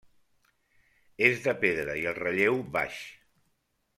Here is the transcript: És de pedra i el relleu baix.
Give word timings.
És 1.27 1.43
de 1.43 1.53
pedra 1.65 1.95
i 2.03 2.07
el 2.13 2.17
relleu 2.23 2.57
baix. 2.79 2.97